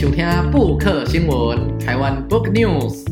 [0.00, 3.04] 收听布克新闻台湾 Book News。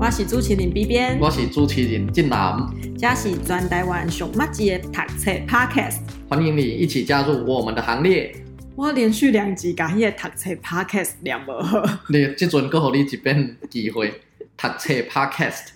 [0.00, 2.56] 我是主持人 B 边，我是主持人晋南，
[2.98, 6.00] 这是全台湾上麦子的读册 Podcast。
[6.28, 8.34] 欢迎你一起加入我们的行列。
[8.74, 14.10] 我连续两集把迄个读册 Podcast 念无好， 你这阵给予你一遍机会，
[14.56, 15.66] 读册 Podcast，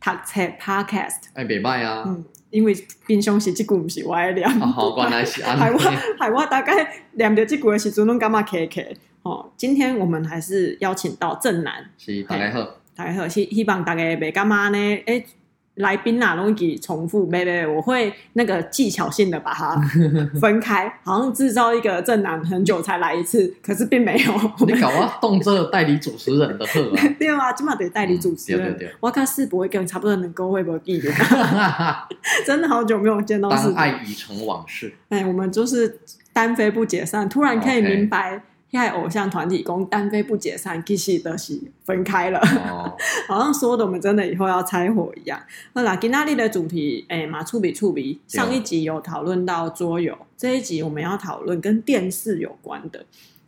[0.00, 2.04] 读册 Podcast，哎，袂歹啊。
[2.06, 2.72] 嗯因为
[3.04, 5.60] 平常时这句不是我爱念，哦，好，原来是安尼。
[5.60, 5.78] 害我
[6.20, 8.82] 害我大概念到这句的时阵，拢感觉卡卡。
[9.24, 12.60] 哦，今天我们还是邀请到正南，是大家好，
[12.94, 15.26] 大家好，希希望大家袂干嘛呢，诶、欸。
[15.78, 19.74] 来宾啊，容易重复，没没，我会那个技巧性的把它
[20.40, 24.32] 分开，好像制造一个正南很久才来一次，可是并没有。
[24.68, 27.02] 你搞啊，动这代理主持人的课啊？
[27.18, 28.60] 对啊，起码得代理主持人。
[28.60, 31.10] 嗯、对对对，我看世博会跟差不多能够会不会记得？
[32.46, 33.72] 真的好久没有见到世博。
[33.72, 34.94] 当爱已成往事。
[35.08, 35.98] 哎，我们就是
[36.32, 38.36] 单飞不解散，突然可以明白。
[38.36, 38.40] Okay.
[38.90, 42.90] 偶像团体公单飞不解散，其实都是分开了，oh.
[43.28, 45.40] 好像说的我们真的以后要拆伙一样。
[45.74, 53.04] 那啦，今天的主题，哎，马触笔触笔，上一集有讨论到桌游，这一集我们要讨论跟电视有关的。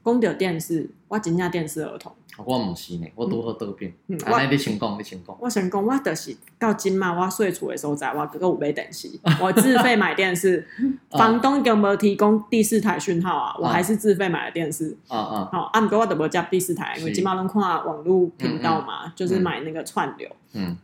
[0.07, 2.13] 讲到电视，我真正电视儿童。
[2.45, 3.93] 我唔是呢，我拄好倒变。
[4.07, 5.37] 嗯，啊、你先讲，你先讲。
[5.41, 9.11] 我先讲，我就是到今嘛，我睡厝的所在，我哥哥有买电视，
[9.43, 10.65] 我自费买电视，
[11.11, 14.97] 房东给我提供第四台讯号啊，我还是自费买的电视。
[15.09, 20.31] 啊啊，好，啊，毋过我都无接第四台，因为今嘛拢看网络频道嘛，嗯嗯、就是买那个串流。
[20.53, 20.77] 嗯。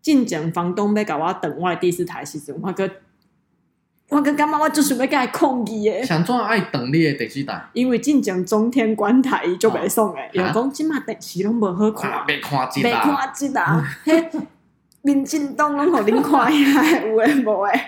[0.00, 2.90] 进前房东要甲我等我第四台时阵，我哥。
[4.08, 6.02] 我跟干妈，我就是要甲伊抗议诶。
[6.02, 7.62] 想怎爱等你诶电视台？
[7.74, 13.84] 因为进前中天关台就袂爽诶，有讲即马电视拢无好看，没看几没看即啦。
[14.04, 14.30] 嘿，
[15.02, 17.80] 民进党拢互恁看呀， 有诶无诶，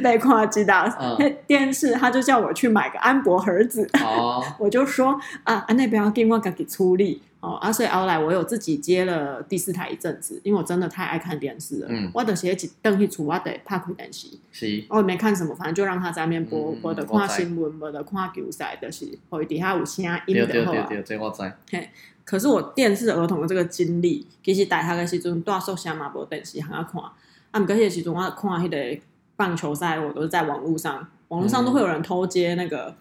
[0.00, 0.90] 没看几档。
[1.18, 3.88] 嘿，电视他就叫我去买个安博盒子，
[4.58, 7.22] 我就说啊，那不要给我自己处理。
[7.44, 11.86] 哦，啊，所以后来我有自己接了第四台一阵子，因为我真的太爱看电视了。
[11.90, 14.28] 嗯，我的鞋子登去出，我得拍开电视。
[14.50, 20.22] 是，我也没看什么，反正就让他在那边播，播的看新闻，播的看球赛，就是会底下有声音的。
[20.26, 21.42] 对对对对，这我知。
[21.70, 21.90] 嘿，
[22.24, 27.02] 可是我电视儿童的这个经历，其实大学的时阵大宿舍嘛无电视通啊看，
[27.50, 29.02] 啊，毋过迄个时阵我看迄个
[29.36, 32.96] 棒球赛，我都是在网络上，网络上都会有人偷接那个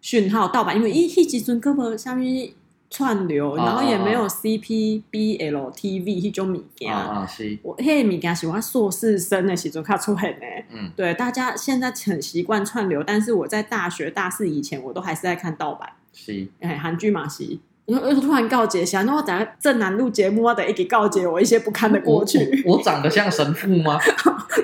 [0.00, 2.52] 讯号盗版，因为伊迄时阵根本下面。
[2.90, 6.94] 串流，然后也没有 C P B L T V 那种物件。
[6.94, 7.58] 啊，是。
[7.62, 10.46] 我迄个物件是我硕士生的时阵较出现的。
[10.70, 15.88] 嗯，对，大家现在很习惯串流，但是我在大学大四以前，我都还是在看盗版。
[16.12, 16.46] 是。
[16.60, 17.58] 哎，韩剧嘛是。
[17.86, 22.62] 又又突然告诫，想那我等下正南录节目，我得一起告诫我一些不堪的过去。
[22.66, 23.98] 我，我长得像神父吗？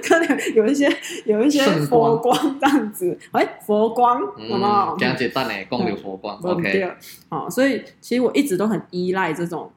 [0.03, 0.91] 可能有一些
[1.27, 3.19] 有一些佛光这样子。
[3.33, 4.97] 哎、欸，佛光，好不好？
[4.99, 6.39] 这样简单嘞，光流佛光。
[6.39, 6.91] OK。
[7.29, 9.71] 好，所以其实我一直都很依赖这种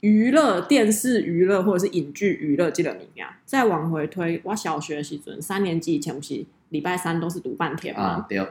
[0.00, 3.38] 娱乐、电视娱乐或者是影剧娱乐这个名啊。
[3.44, 8.02] 再往回推，我小学时阵三年级以前，不是礼拜三都是读半天吗？
[8.02, 8.44] 啊，对。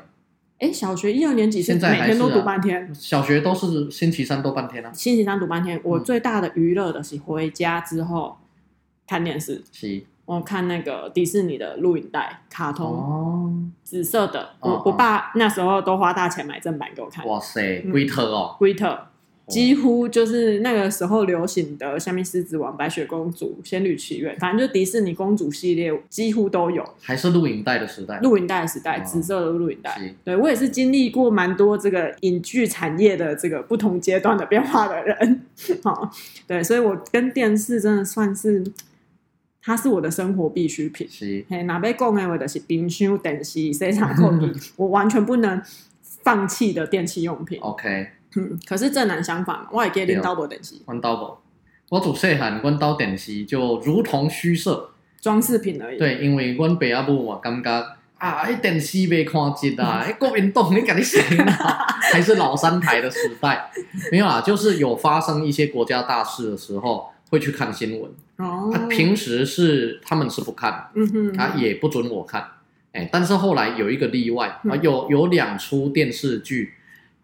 [0.59, 4.91] 哎，小学一二年级现在每天都读半天，小学都是星期三都半天啊。
[4.91, 8.37] 星期三读半天，我最大的娱乐的是回家之后
[9.07, 9.63] 看电视。
[9.71, 13.53] 是，我看那个迪士尼的录影带，卡通，哦，
[13.83, 14.49] 紫色的。
[14.59, 17.23] 我我爸那时候都花大钱买正版给我看。
[17.27, 19.09] 哇塞，龟特哦，龟特。
[19.47, 26.83] 几乎就是那个时候流行的，像《狮子王》《白雪公主》《仙女奇缘》，反正就迪士尼公主系列几乎都有。
[27.01, 29.97] 还是录影带的时代，录影带的时代，紫色的录影带。
[30.25, 35.41] 对，我也是经历过蛮多这个影剧产业的这个不同阶段的变化的人。
[35.81, 36.11] 好，
[36.45, 38.61] 对，所以我跟电视真的算是，
[39.61, 41.07] 它是我的生活必需品。
[41.09, 45.61] 是，嘿，哪被讲的我就是冰箱、电视、洗衫控具， 我完全不能
[46.01, 47.57] 放弃的电器用品。
[47.61, 48.09] OK。
[48.37, 50.75] 嗯， 可是正南相反，我也给你倒部电视。
[50.85, 51.37] 我倒部，
[51.89, 55.97] 我做细汉，我倒电视就如同虚设，装饰品而已。
[55.97, 57.69] 对，因为阮爸阿母我感觉
[58.17, 63.71] 啊，迄电视没看紧啊， 迄国民党你赶紧醒啊， 还是老三台的时代。
[64.11, 68.11] 没有啊，就是有发生一些国家大事的时候，会去看新闻。
[68.37, 72.43] 哦，他平时是他们是不看，嗯哼，啊也不准我看。
[72.93, 76.73] 哎，但是后来有一个例外啊，有有两出电视剧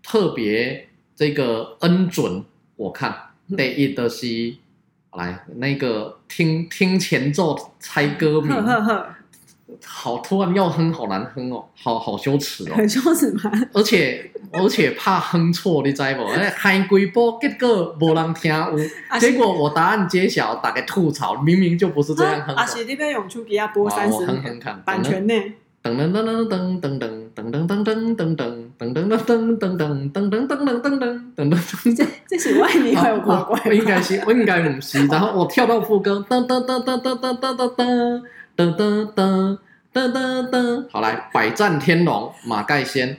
[0.01, 0.87] 特别。
[1.15, 2.43] 这个恩准
[2.75, 3.15] 我看，
[3.55, 4.55] 第一的是
[5.15, 8.51] 来那个听听前奏猜歌名，
[9.85, 13.51] 好突然要哼，好难哼哦，好好羞耻哦，很羞耻吗？
[13.73, 16.23] 而且而且怕哼错，你知不？
[16.25, 18.53] 哎，嗨归波，结果没人听，
[19.19, 22.55] 结果我答案揭晓，大家吐槽，明明就不是这样哼。
[22.55, 25.33] 啊是那边用手机啊播三十，我哼哼看，版权呢？
[25.81, 28.62] 噔噔噔噔噔噔噔噔噔噔噔噔。
[28.77, 35.05] 噔噔噔噔噔噔噔噔噔噔噔噔噔噔，这这是外面有魔鬼，我应该是，我应该不是。
[35.07, 38.23] 然后我跳到副歌，噔噔噔噔噔噔噔噔
[38.55, 39.57] 噔噔噔
[39.93, 43.17] 噔噔噔，好来，百战天龙马盖先。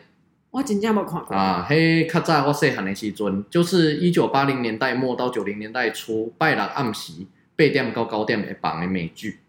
[0.50, 1.66] 我真正没看过啊！
[1.68, 7.12] 嘿，较早我细汉的时阵，就是一九八零年代末到九零年代初，拜六暗时
[7.56, 9.40] 八点到九点会放的美剧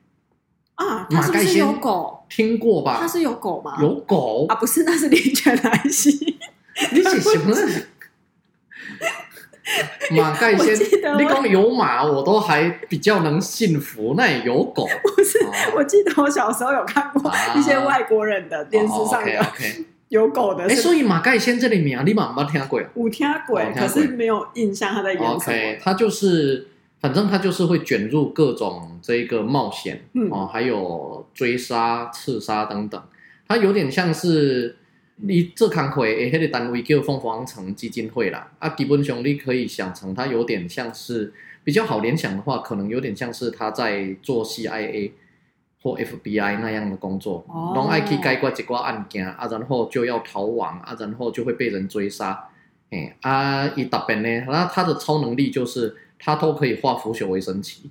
[0.76, 1.08] 啊。
[1.10, 2.24] 他是不是有狗？
[2.30, 2.98] 听过吧？
[3.02, 3.78] 他是有狗吗？
[3.82, 4.56] 有狗啊？
[4.56, 6.38] 不是，那是林泉来兮。
[6.92, 7.56] 你写什么？
[10.16, 10.76] 马盖先，
[11.18, 14.14] 你讲有马，我都还比较能信服。
[14.16, 14.88] 那也有狗？
[15.04, 15.40] 不是，
[15.76, 19.32] 我记得我小时候有看过一些外国人的电视上的。
[20.10, 22.80] 有狗的，哎，所以马盖先这里名啊，你马没听过？
[22.80, 25.36] 有听过，可是没有印象他在演什么。
[25.36, 26.68] OK，他就是，
[27.06, 33.00] 反正他就是会卷入各种这个冒险，嗯、哦，还有追杀、刺杀等等。
[33.48, 34.76] 他有点像是
[35.18, 38.52] 你这康会诶，那个单位叫凤凰城基金会啦。
[38.58, 41.32] 啊，基本上你可以想成，他有点像是
[41.64, 45.12] 比较好联想的话，可能有点像是他在做 CIA。
[45.84, 52.50] 或 FBI 那样的工作，拢爱去解决一挂案件啊，然后就要逃亡啊，然后就会被人追杀。
[52.90, 57.90] 哎啊，伊特别呢，那他的超能力就是他都可以化腐朽为神奇，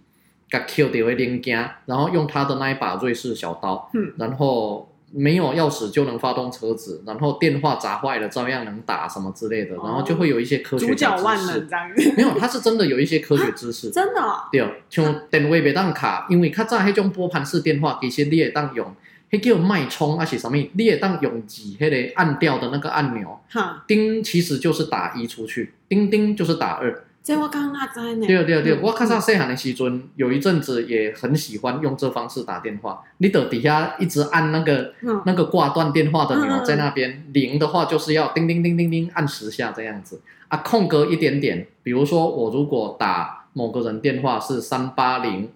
[0.48, 4.88] 甲 Q 掉为零件，然后用他的那一把瑞士小刀，嗯，然后。
[5.16, 10.92] 没有钥匙就能发动车子，然后电话砸坏了照样能打什么之类的，然后就会有一些科学知识。
[10.92, 11.88] 主角万能这样。
[12.18, 13.90] 没有，他是真的有一些科学知识。
[13.90, 14.20] 真的。
[14.50, 18.92] 对，像电话别当卡，因为较早迄种拨盘式电话，其实你会当用，
[19.30, 20.56] 迄叫脉冲，还是什么？
[20.72, 27.03] 你会当用几迄个按掉的那个按钮，哈，叮其实就是打一出去，叮叮就是打二。
[27.24, 28.26] 这我刚刚在呢。
[28.26, 33.02] 对对对，我看上细汉的时阵，有一阵子也很喜欢用这方式打电话。
[33.16, 34.92] 你到底下一直按那个
[35.24, 41.66] 那个挂断电话的钮在那边，零的话就是要叮叮叮叮叮按十下这样子啊，空格一点点。
[41.82, 45.50] 比如说我如果打某个人电话是三八零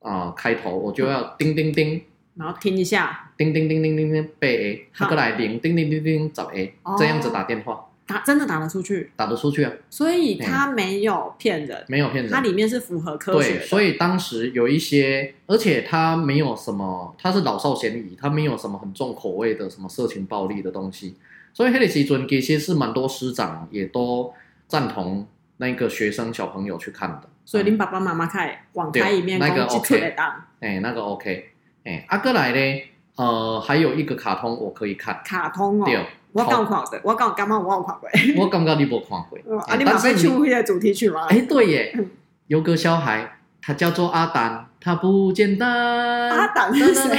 [0.00, 2.02] 啊开头，我就要叮叮叮，
[2.34, 7.86] 然后听一下，叮叮叮叮叮叮八 A，他过来零叮叮叮叮十 A，这样子打电话。
[8.10, 9.72] 打真的打得出去，打得出去啊！
[9.88, 13.58] 所以他没有骗人，没有骗人，它里面是符合科学的。
[13.60, 21.14] 对，所以当时有一些，而且他没有什么，他是老少咸宜，他没有什么很重口味的什么色情暴力的东西。
[21.54, 24.34] 所以黑里奇尊其实是蛮多师长也都
[24.66, 25.24] 赞同
[25.58, 27.28] 那个学生小朋友去看的。
[27.44, 30.14] 所以您爸爸妈妈看网开一面那个 OK，
[30.58, 31.50] 哎，那个 OK，
[31.84, 32.82] 哎，阿哥来呢，
[33.14, 35.84] 呃，还有一个卡通我可以看，卡通哦。
[35.84, 38.08] 对我刚看过，我刚刚刚我有看过。
[38.38, 39.58] 我感觉你没看过。
[39.60, 41.26] 啊，你马上出那个主题曲吗？
[41.28, 41.98] 哎，对耶，
[42.46, 46.30] 有个小孩，他叫做阿丹，他不简单。
[46.30, 47.18] 阿丹是谁？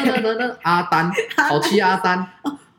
[0.63, 2.27] 阿丹，淘气阿丹。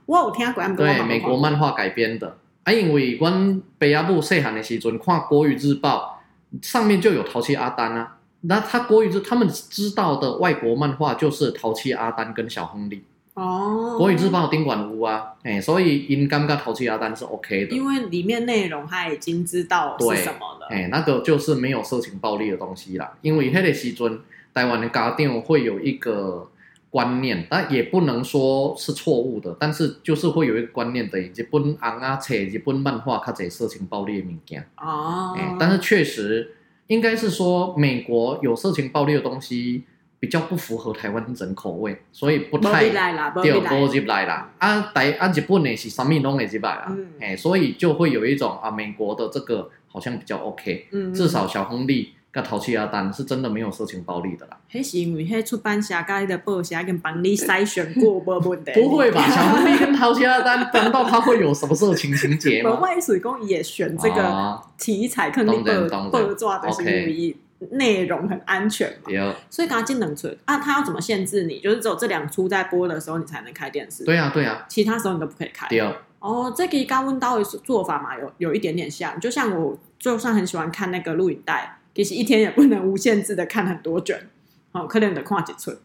[0.06, 0.67] 我有听过。
[0.76, 2.38] 对，美国漫画改编的。
[2.64, 3.31] 啊，因为我
[3.78, 6.23] 北亚部细汉的时阵看国语日报，
[6.62, 8.17] 上面就有淘气阿丹啊。
[8.43, 13.05] 那他国语日，他们知道的外国漫画就是淘气阿丹跟小亨利。
[13.34, 23.11] 哦，国语日报丁管屋啊，哎，所以因感觉淘气阿丹是 OK 的，因为里面内容他已经知道是什么了，哎，那个就是没有色情暴力的东西啦。
[23.23, 24.20] 因为迄个时阵，
[24.52, 26.46] 台湾的家长会有一个
[26.90, 36.54] 观念，但也不能说是错误的，但是就是会有一个观念的，日本翁啊，册日本漫画较侪色情暴力的物件哦，哎，但是确实
[36.88, 39.85] 应该是说美国有色情暴力的东西。
[40.23, 44.49] 比较不符合台湾人口味，所以不太对，不入来啦。
[44.59, 54.57] 啊，台啊日本的是什么拢会入来啦，哎，所以就会有一种啊，美国的这个好像比较 OK，至少小亨利跟淘气阿丹是真的没有色情暴力的啦。
[54.73, 58.71] 那是因为那出版社跟的报社跟帮你筛选过，没问题。
[58.75, 59.21] 不会吧？
[59.29, 62.79] 小亨利跟淘气阿丹，难道他会有什么色情情节吗？
[62.79, 67.37] 外水工也选这个题材，肯定报报纸的是故意。
[67.71, 71.61] 内容很安全嘛，对所以刚刚进能存啊，他要怎么限制你？
[71.61, 74.04] 就是只有这两出在播的时候，你才能开电视。
[74.04, 75.66] 对啊，对啊，其他时候你都不可以开。
[75.69, 75.81] 对
[76.19, 84.28] 哦，这个刚问到的做法嘛，有有一点点像，就像我就算很喜欢看那个录影带，其实一天也不能无限制的看很多卷，
[84.73, 85.76] 哦，可能得跨几寸。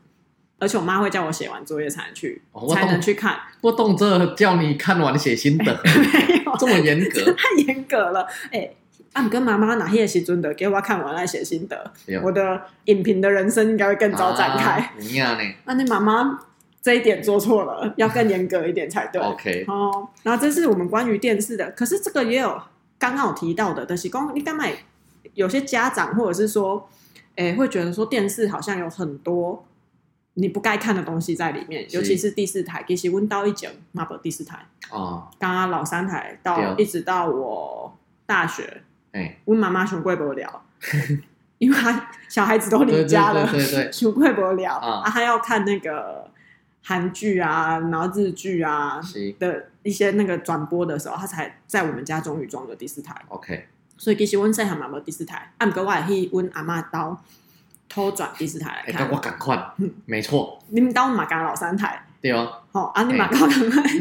[0.59, 3.37] 而且我妈会叫我写完作业才能去，哦、才能去看。
[3.61, 8.77] 我动这叫你看完写心得， 没有这么严格， 太严格了，哎、欸。
[9.17, 14.93] 啊，你跟妈妈哪些时阵的给我看完来写心得，我的影评的人生应该会更早展开。
[14.99, 15.43] 一样呢。
[15.65, 16.39] 那你妈妈
[16.83, 19.19] 这一点做错了，要更严格一点才对。
[19.25, 19.65] OK。
[19.67, 22.61] 哦，然后这是我们关于电视的，可是这个也有
[22.99, 24.65] 刚刚有提到的，就是讲你干嘛？
[25.33, 26.87] 有些家长或者是说，
[27.37, 29.65] 诶、欸，会觉得说电视好像有很多
[30.35, 34.57] 你不该看的东西在里面，尤其是第四台，其实温到一整嘛不第四台
[34.91, 37.97] 啊，刚刚老三台到一直到我
[38.27, 38.83] 大学，
[39.45, 40.61] 妈妈熊贵不了，
[41.57, 44.75] 因为他小孩子都离家了，对对对，熊贵不了。
[44.75, 46.29] 啊，他要看那个
[46.83, 49.01] 韩剧啊，然后日剧啊
[49.39, 53.15] 的一些那个转播的时候，他才在我们家终于装了第四台。
[53.29, 57.21] OK，所以其实温细汉嘛无第四台，按个我也去温阿妈刀。
[57.89, 59.57] 偷转第四台来看，我赶快，
[60.05, 60.59] 没错。
[60.67, 62.51] 你们当马刚老三台，对哦。
[62.73, 63.39] 好啊，你马刚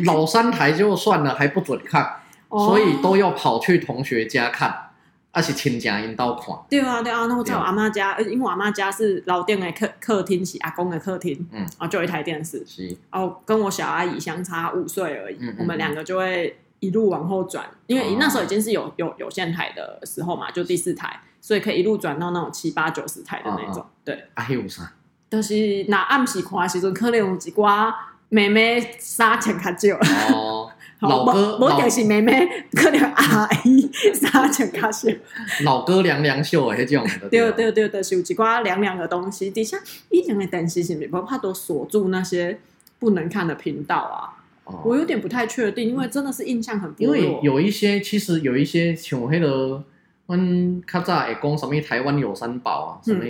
[0.04, 0.72] 老三台？
[0.74, 2.16] 就算了，还不准看，
[2.50, 4.85] 所以都要跑去同学家看，
[5.36, 6.56] 而且亲家引导看。
[6.70, 21.20] 对啊，对啊，那我在我阿妈家，因为我阿妈家是老店的客客厅，是阿公的客厅，嗯，然后就有一台电视，是，哦，跟我小阿姨相差五岁而已，我们两个就会一路往后转，因为那时候已经是有有有线台的时候嘛，就第四台。
[21.38, 24.14] 所以可以一路转到那种七八九十台的那种，对。
[24.34, 24.90] 啊，还有啥？
[25.30, 27.94] 就是那暗时看的时阵，可能有一寡
[28.30, 30.36] 妹妹衫穿较少。
[30.36, 30.55] 哦，
[31.00, 35.08] 老哥，我就是妹妹， 可能阿姨衫穿较少。
[35.64, 37.28] 老哥凉凉秀诶，迄种的。
[37.28, 39.50] 对对对对，是有一寡凉凉的东西。
[39.50, 39.78] 底下
[40.10, 42.58] 以前的电视是不怕都锁住那些
[42.98, 44.44] 不能看的频道啊？
[44.84, 46.92] 我有点不太确定，因为真的是印象很。
[46.98, 49.84] 因为有一些，其实有一些像迄个。
[50.28, 53.22] 阮较早会讲什么台湾有三宝啊，什么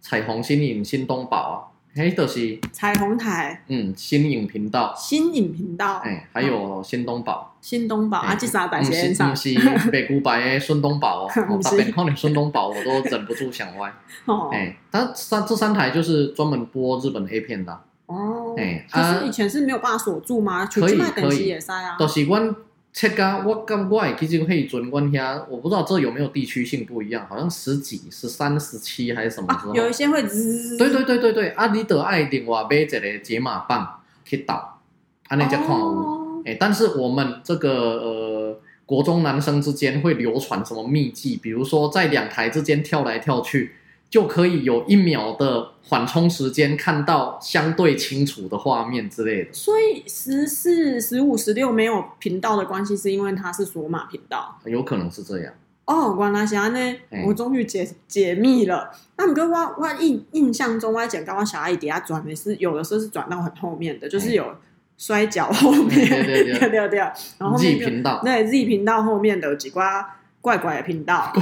[0.00, 1.58] 彩虹新影、新东宝啊，
[1.98, 13.92] 嘿，都是彩虹台，嗯，新影频道，新影频道，哎，还有新东宝，新东宝啊，这三台先上，不是北古白的孙东宝哦，我特别看见孙东宝，我都忍不住想歪，
[14.54, 20.66] 哎，但三这三台就是专门播日本 A 片的，哦，哎，可是以前是没有办法锁住吗？
[20.66, 21.58] 可以可以，
[21.98, 22.54] 都是阮。
[22.92, 29.74] 切噶，我感觉其实迄阵阮遐，我不知道这有没有地区性不一样，好像十几、十三、十七还是什么时候？
[29.74, 30.76] 有一些会滋。
[30.76, 34.80] 对对对对对，啊，你得爱另外买一个解码棒去导，
[35.28, 36.42] 安尼才看有。
[36.44, 41.36] 哎，但是我们这个呃国中男生之间会流传什么秘技？
[41.36, 43.72] 比如说在两台之间跳来跳去。
[44.10, 49.52] 就可以有一秒的缓冲时间，看到相对清楚的画面之类的。
[49.52, 54.58] 所以十四、十五、十六没有频道的关系，是因为它是锁码频道。
[54.64, 55.52] 有可能是这样。
[55.84, 56.96] 哦，原来是呢，
[57.26, 58.90] 我终于解解密了。
[59.16, 64.54] 那你跟我我印印象中，我讲刚刚小阿姨底下转的是有的时候是转到很后面的，就是有
[64.98, 66.98] 摔跤后面，对对 对。
[67.38, 70.16] 然后 Z 频道，对 Z 频道后面的几挂。
[70.40, 71.32] 怪怪的频道，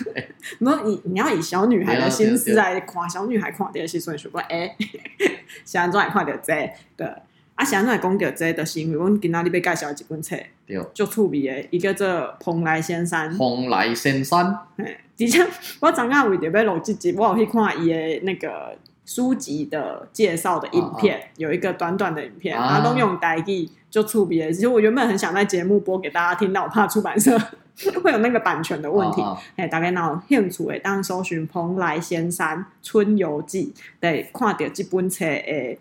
[0.58, 4.74] 没有你，你要以小女孩的心思来夸小女孩看电视，所以说过哎，
[5.64, 7.06] 想怎来看到这对
[7.54, 7.64] 啊？
[7.64, 10.36] 想怎来讲到这的是因为我今仔日要介绍一本册，
[10.66, 13.36] 对，就趣味的，一个做蓬莱仙山。
[13.36, 15.46] 蓬莱仙山，哎，而且
[15.80, 24.52] 我刚刚为着要录这集，我有去看伊的那个书籍的介绍的影片，啊啊有一个短短的影片，啊，都用台语，就趣味的。
[24.52, 27.38] 其实我原本很想在节目播给大家听，但我怕出版社。
[28.02, 29.22] 会有那个版权的问题，
[29.56, 35.78] 哎、哦，大概那兴趣诶，当搜寻《蓬莱仙山春游记》，对，看到这本册诶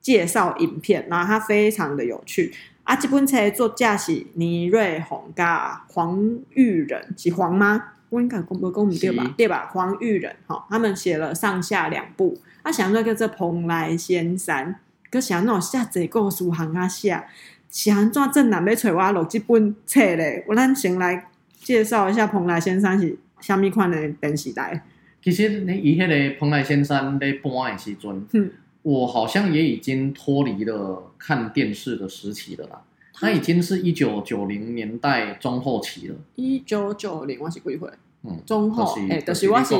[0.00, 2.52] 介绍影片，然后它非常的有趣。
[2.84, 7.90] 啊，这本册作者是倪瑞红加黄玉仁，是黄吗？
[8.08, 9.34] 我应该公不公对吧？
[9.36, 9.70] 对吧？
[9.72, 12.36] 黄玉仁，哈，他们写了上下两部。
[12.62, 14.76] 啊，想那个这蓬莱仙山，
[15.10, 17.26] 佮想那种下载故事行啊下。
[17.74, 20.44] 是安怎正南要找我录这本册咧？
[20.46, 21.26] 我咱先来
[21.62, 24.84] 介绍一下蓬莱先生是虾米款的电视台。
[25.22, 28.50] 其实你以迄个蓬莱先生在播的时阵，嗯，
[28.82, 32.82] 我好像也已经脱离了看电视的时期了啦。
[33.14, 36.14] 它已经是一九九零年代中后期了。
[36.34, 37.88] 一九九零我是几岁？
[38.24, 39.74] 嗯，中后哎，就是我是，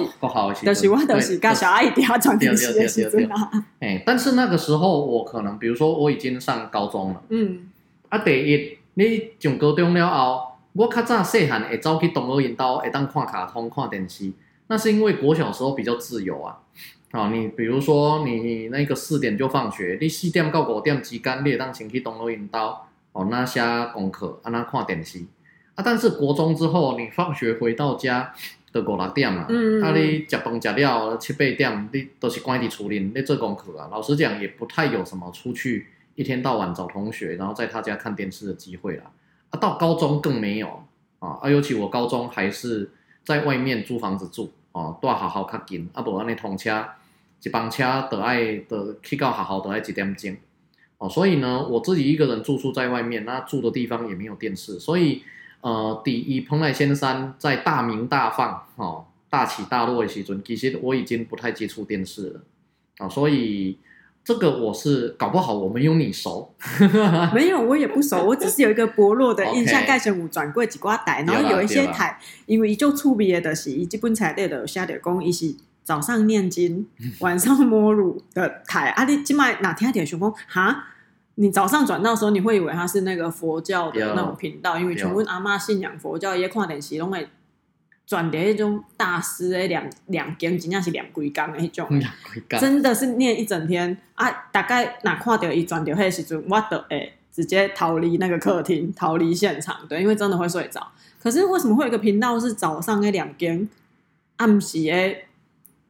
[0.65, 3.51] 就是我就是跟小阿姨底下转电视的时阵啦。
[3.81, 7.69] 哎，但是那个时候我可能，比如说我已经上高中了，嗯。
[8.13, 14.31] 啊，第一，你上高中了后，我较早细汉会走去同学因兜，会当看卡通、看电视。
[14.67, 16.59] 那是因为国小时候比较自由啊。
[17.11, 22.77] 啊，你比如说你那个四点就放学，你四点到五点之间，你会当先去同学因兜，
[23.13, 23.63] 哦，那写
[23.95, 25.21] 功课，啊，那看电视。
[25.75, 28.35] 啊，但是国中之后，你放学回到家，
[28.73, 29.47] 都五六点嘛。
[29.49, 29.83] 嗯，嗯。
[29.83, 33.89] 啊，你食饭食了七八点，你都是关在厝里，你做功课啊。
[33.91, 35.87] 老实讲，也不太有什么出去。
[36.15, 39.05] 一天到晚找同学，然后在他家看电视的机会啦。
[39.51, 40.83] 啊，到高中更没有
[41.19, 42.91] 啊，啊，尤其我高中还是
[43.23, 46.87] 在外面租房子住哦，都好好较紧，啊，不然你通车
[47.43, 50.35] 一班车都爱的去到学校都爱几点钟
[50.99, 55.23] 哦，所以呢，我自己一个人住宿在外面，那住的地方也没有电视，所以
[55.61, 62.41] 呃，第一蓬莱仙山在大明大放哦，大起大落的时阵，其实我已经不太接触电视了
[62.99, 63.79] 啊，所以。
[64.25, 66.55] 这个我是搞不好我没有你熟，
[67.35, 69.85] 没有我也不熟，我只是有一个薄弱的 印象。
[69.85, 75.53] 盖成武转过几挂台，然后有一些台，因为就出别的是，基本彩电的下点工，伊是
[75.83, 76.87] 早上念经，
[77.19, 78.91] 晚上摸乳的台。
[78.91, 80.85] 啊，你今麦哪天点熊工哈？
[81.35, 87.29] 你早上转到的时候，你会以为他是那个佛教的那种频道，因为全部阿妈信仰佛教，也看电视拢会。
[88.07, 91.89] 转的那种大师诶，两两间真正是两规工的那种，
[92.61, 94.29] 真的是念一整天啊！
[94.53, 100.87] 大概哪看到一转的那时阵，我都会直接逃离那个客厅，逃离现场，对，因为真的会睡着。
[101.23, 103.69] 可是为什么会有一个频道是早上诶两间，
[104.37, 105.25] 暗时诶，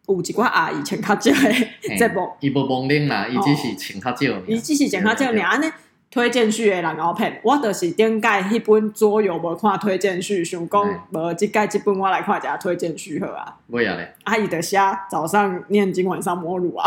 [0.07, 5.66] 有一寡阿姨请较少诶，节目，伊无蒙领啦，伊只是请较少，伊只是请较少，尔安尼。
[6.12, 13.57] 推荐序的人后骗我，就是点解迄本左右无看推荐序，想讲无即解即本我来看一下推荐序好啊。
[13.69, 14.14] 为啥咧？
[14.25, 14.76] 阿姨的写
[15.11, 16.87] 早上念经，晚上摸乳啊。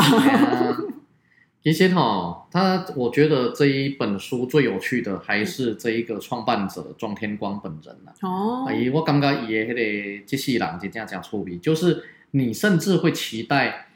[1.64, 8.14] 其实哈，他我觉得这一本书最有趣的还是这一个创办者庄天光本人啦。
[8.22, 8.66] 哦。
[8.68, 13.88] 哎，我感觉伊的迄个机器人真正真出名，就是你甚至会期待。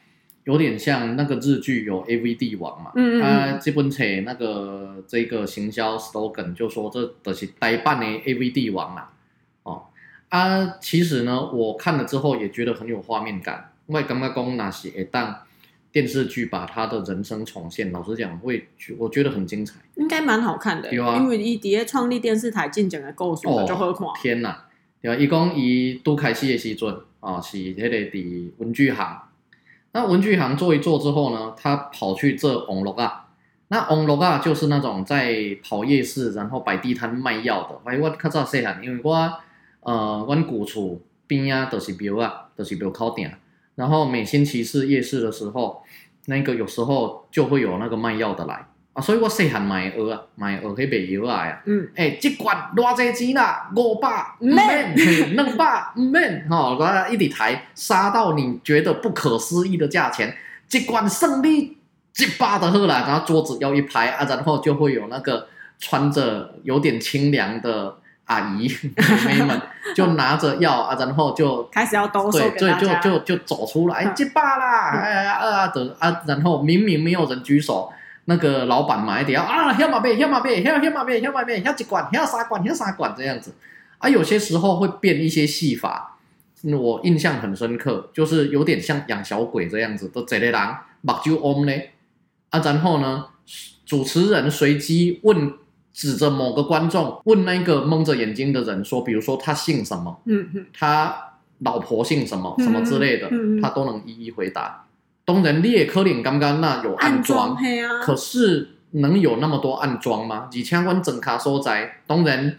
[0.44, 9.10] 有点像那个日剧有 AV 帝王嘛，嗯嗯，啊，这本册那个这个行销 slogan 就说这的是台版的 AV 帝王啦，
[9.64, 9.84] 哦，
[10.30, 15.40] 啊，其实呢，我看了之后也觉得很有画面感，因为刚刚讲那些一档
[15.92, 18.66] 电视剧把他的人生重现，老实讲会
[18.96, 24.64] 我觉得很精彩，应该蛮好看的，对啊，因为伊底下创立电视台进展个构想就好看，天哪，
[25.02, 29.22] 对啊，伊讲伊拄开始的时阵啊，是迄个伫文具行。
[29.92, 33.26] 那文具行做一做之后呢，他跑去这网络啊。
[33.68, 37.78] 那网络啊，就是那种在跑夜市，然后摆地摊卖药的。
[37.84, 39.12] 哎，我较早细汉，因为我
[39.80, 43.38] 呃，阮古厝边啊，都是庙啊，都是庙口店。
[43.76, 45.82] 然后每星期四夜市的时候，
[46.26, 48.66] 那个有时候就会有那个卖药的来。
[48.92, 51.62] 啊，所以我细汉买鹅啊，买蚵去卖药啊。
[51.64, 53.70] 嗯，诶、欸，这罐偌济钱啦？
[53.76, 54.08] 五百
[54.40, 60.36] 唔免，两百唔免， 吼，我一直抬，杀到你觉得不可思议的价钱，
[60.68, 61.78] 这罐胜利
[62.16, 63.04] 一百的好啦。
[63.06, 65.46] 然后桌子要一排啊，然后就会有那个
[65.78, 68.68] 穿着有点清凉的阿姨
[69.24, 69.62] 妹妹们，
[69.94, 77.92] 就拿着药啊，然后就开始要兜售，对，就就就就走出来，一百啦，哎呀啊的啊，然后明明没有人举手。
[78.30, 83.52] 那个老板买点啊，遐嘛买，遐嘛买，遐遐嘛买，遐嘛买，遐一罐，遐三管，要三管这样子，
[83.98, 86.16] 啊，有些时候会变一些戏法，
[86.62, 90.60] 我印象很深刻，就是有点像养小鬼这样子，都这类人
[91.00, 91.90] 目睭红嘞，
[92.50, 93.26] 啊，然后呢，
[93.84, 95.52] 主持人随机问，
[95.92, 104.86] 指着某个观众问那个蒙着眼睛的人说，比如说他姓什么，嗯嗯，他老婆姓什么，什么之类的，嗯，他都能一一回答。
[105.32, 110.48] 当然，你也可能刚刚那有暗桩，啊、可是能有那么多暗装吗？
[110.52, 112.58] 以前阮整卡所在，当然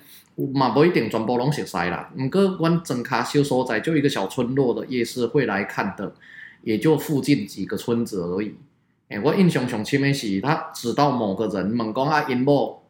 [0.54, 2.10] 嘛不一定全部拢熟悉啦。
[2.18, 6.14] 毋过阮整卡小所在就一个小村落的夜市会来看的，
[6.64, 8.56] 也就附近几个村子而已。
[9.10, 12.84] 诶、欸，我印象上前面是他指到某个人，问讲啊因某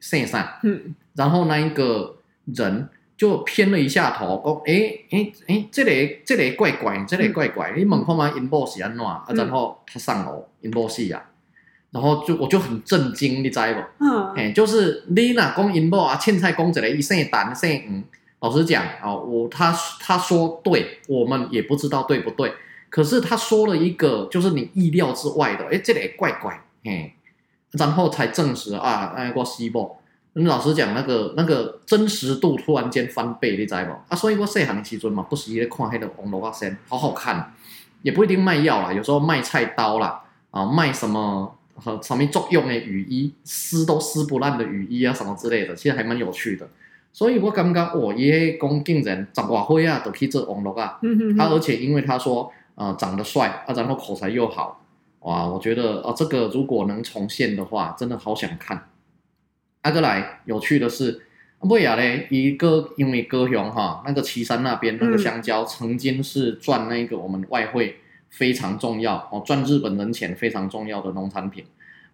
[0.00, 2.88] 姓啥，嗯，然后那一个人。
[3.22, 9.06] 就偏了一下头，讲诶诶诶，这里、个、这里、个、怪怪，这里、个、怪怪，嗯、你问看嘛，因某是安怎？
[9.06, 11.22] 啊，然后他上楼，因某是啊，
[11.92, 14.04] 然后就我就很震惊，你知不？
[14.04, 18.04] 嗯，哎，就是你若讲因某啊，凊彩讲一个伊姓陈姓
[18.40, 22.52] 吴，老实讲啊，我他他说对，我们也不知道对不对，
[22.90, 27.12] 可是他说了一个就是你意料之外的，诶，这里、个、怪怪，嘿，
[27.70, 30.01] 然后才证实啊，哎，我是某。
[30.34, 33.90] 你老实讲，那个那个真实度突然间翻倍，你知无？
[34.08, 37.52] 啊，所以我细汉的时阵嘛，不时咧看迄个网络啊，先好好看，
[38.00, 46.66] 也不一定卖药啦，有时候卖菜刀啦，啊，卖什么和什么作用的雨衣，撕都撕不烂的雨衣啊，什么之类的，其实还蛮有趣的。
[47.12, 54.80] 所以我感觉我爷公敬人十外岁啊，都去做网络啊，嗯哼，他而且因为他说，呃，长得帅啊，然后口才又好，
[55.20, 58.88] 哇，我觉得啊，这个如果能重现的话，真的好想看。
[59.82, 61.22] 阿哥来，有趣的是，
[61.58, 67.98] 尾仔咧，一个因为高雄哈，那个旗山那边那个香蕉，曾经是赚那个我们外汇
[68.30, 71.64] 非常重要哦，赚日本人钱非常重要的农产品。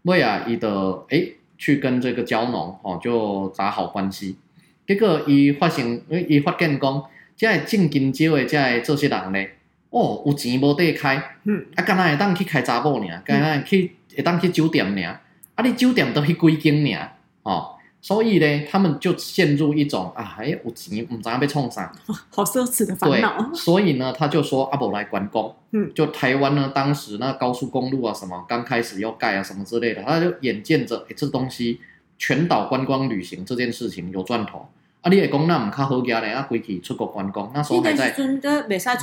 [0.05, 4.39] 尾啊伊的诶，去跟这个蕉农哦，就打好关系。
[4.87, 7.05] 结果伊发现，伊发现讲，
[7.37, 9.59] 这进金蕉的这这些人咧，
[9.91, 15.21] 哦，有钱无地开，嗯，啊，干那会当去开查某尔，干那去会当去酒店尔，
[15.55, 17.13] 啊，你酒店都去几间尔。
[17.49, 21.91] 哦，所以呢，他们就陷入一种啊，哎，我钱唔知道被冲啥，
[22.31, 23.51] 好奢侈的烦恼。
[23.55, 31.81] 所以呢，他就说阿伯来关公，嗯，就台湾呢，当时那高速公路啊，什么刚开始要盖啊，什么之类的，他就眼见着，哎，这东西
[32.19, 34.69] 全岛观光旅行这件事情有赚头。
[35.01, 38.13] 啊，你也讲那唔靠好家嘞，啊，归去出国观光，那时候还在，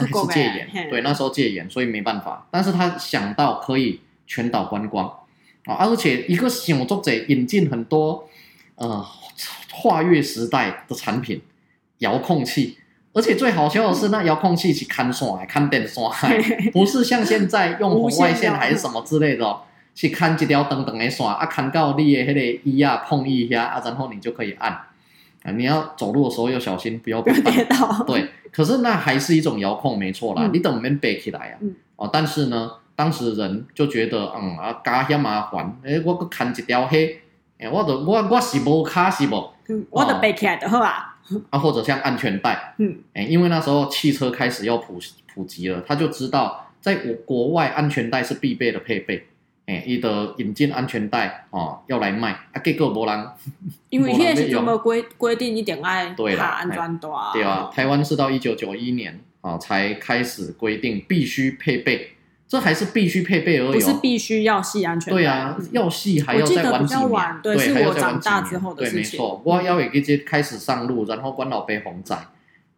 [0.05, 2.47] 是戒严，对，那时候戒严，所以没办法。
[2.51, 5.07] 但是他想到可以全岛观光
[5.65, 8.29] 啊，而且一个想作者引进很多。
[8.75, 9.05] 呃，
[9.73, 11.41] 跨越时代的产品，
[11.99, 12.77] 遥控器，
[13.13, 16.03] 而且最好笑的是，那遥控器是看线，看电线，
[16.73, 19.57] 不是像现在用红外线还是什么之类的，
[19.93, 24.71] 去看一条长长的线啊，看到你的迄个衣啊碰一下啊，然后你就可以按
[25.43, 28.03] 啊，你要走路的时候要小心，不要被跌倒。
[28.05, 31.55] 对，可是那还是一种遥控，没错啦，嗯、你等面背起来啊，
[31.95, 37.21] 哦、嗯，但是呢，当时人就觉得，嗯啊，加遐麻烦，诶，我搁看一条黑。
[37.57, 39.51] 哎，我的我我是无卡是无，
[39.89, 41.11] 我的背起来的好啊。
[41.49, 44.99] 啊，或者像安全带，嗯，哎，因为那时候汽车开始要普
[45.33, 49.25] 普及了，他就知道在国国外安全带是必备的配备，
[49.65, 53.27] 哎，伊的引进安全带哦要来卖，啊，结果无人，
[53.89, 62.14] 因为现在是怎么规规定一点爱卡安全带，对啊，台湾是到一九九一年啊才开始规定必须配备。
[62.47, 65.17] 这还是必须配备而已，不是必须要系安全带。
[65.17, 67.39] 对啊，要系还要再玩几年。
[67.41, 69.01] 对，是我长大之后的事情。
[69.01, 72.15] 对，没错，我要一个接开始上路，然后关老被红仔，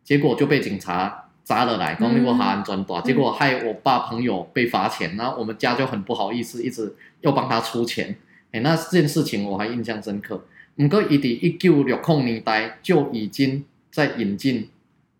[0.03, 8.15] 结果就被警察抓了来，讲你我还安全带，结果害我爸朋友被罚钱，然后我们家就很不好意思，一直要帮他出钱。
[8.53, 10.45] 哎，那这件事情我还印象深刻。
[10.77, 14.69] 不过，一点一九六零年代就已经在引进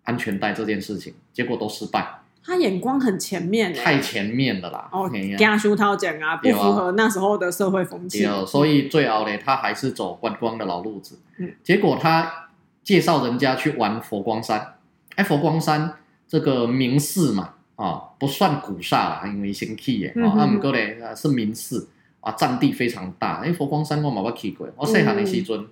[0.04, 2.08] 安全带这件事情，结果都失败。
[2.48, 4.88] 他眼光很前面，太前面了啦！
[4.90, 8.26] 哦，家书套讲啊，不符合那时候的社会风气。
[8.46, 11.20] 所以最后呢，他还是走观光的老路子。
[11.40, 12.48] 嗯，结果他
[12.86, 14.76] 介绍人家去玩佛光山。
[15.16, 20.26] 哎，佛光山这个名寺嘛，啊，不算古刹啦，因为新起的。
[20.26, 20.80] 啊，不过呢
[21.14, 21.90] 是名寺
[22.22, 23.42] 啊，占地非常大。
[23.42, 25.68] 哎，佛光山我冇捌去过，我细汉的时阵，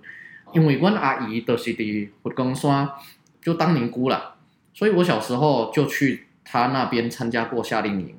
[0.52, 2.86] 因为阮阿姨都是伫佛光山
[3.40, 4.34] 就当尼姑啦，
[4.74, 6.25] 所以我小时候就去。
[6.48, 8.14] 他那边参加过夏令营，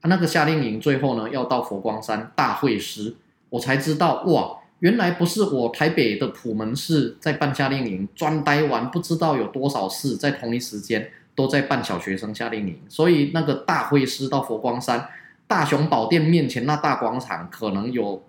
[0.00, 3.16] 啊，那个夏令营最后呢，要到佛光山大会师，
[3.50, 15.08] 我才知道哇，原来不是我台北的普门市在办夏令营，专呆玩，不知道有多少市在同一时间都在办小学生夏令营，所以那个大会师到佛光山
[15.48, 18.22] 大雄宝殿面前那大广场，可能有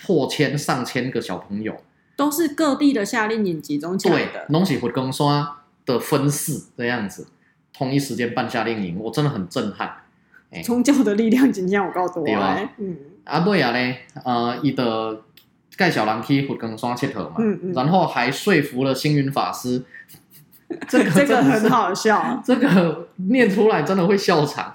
[0.00, 1.76] 破千上千个小朋友，
[2.16, 5.46] 都是各地的夏令营集中起来的，拢是佛光山
[5.84, 7.26] 的分寺这样子。
[7.72, 9.96] 同一时间办夏令营，我真的很震撼。
[10.64, 12.26] 宗教的力量，今天我告诉我。
[12.26, 15.22] 对啊，嗯，阿妹啊呢，呃，伊的
[15.76, 19.82] 盖小狼去佛光山铁头嘛，嗯嗯，然后还说服了星云法师，
[20.88, 24.74] 这个 这个很好笑，这个念出来真的会笑场，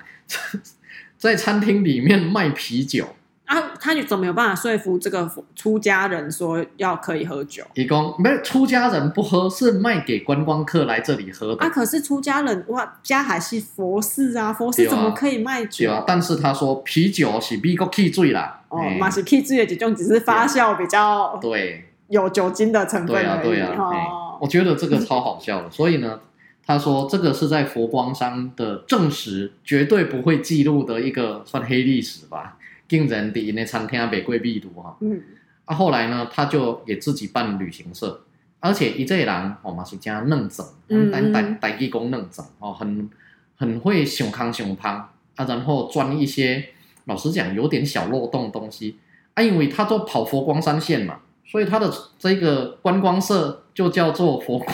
[1.17, 3.07] 在餐厅里面卖啤酒。
[3.45, 7.63] 啊，他怎么有办法说服这个出家人说要可以喝酒？
[7.75, 11.63] 一共没有出家人不喝，是卖给观光客来这里喝的。
[11.63, 15.91] 啊，可是出家人哇，家还是佛寺啊，佛寺怎么可以卖酒？
[15.91, 25.69] 啊，但是他说啤酒是美国起水啦，哦，嘛是起水的几种，只是发酵比较对，有酒精的成分对啊，对啊，哦，我觉得这个超好笑的。
[25.69, 26.19] 所以呢，
[26.65, 32.57] 他说这个是在佛光山的正史绝对不会记录的一个算黑历史吧。
[32.87, 35.21] 竟然在那餐厅卖过秘鲁哈，嗯，
[35.65, 38.21] 啊，后来呢，他就也自己办旅行社，
[38.59, 40.65] 而且一这人哦嘛是加嫩整，
[41.11, 43.09] 单单单技工嫩整哦，很
[43.55, 45.09] 很会想康想胖。
[45.35, 46.69] 啊，然后钻一些
[47.05, 48.97] 老实讲有点小漏洞的东西。
[49.33, 54.73] 啊，因为他都跑佛光山线嘛，所以他的这个观光社就叫做佛光。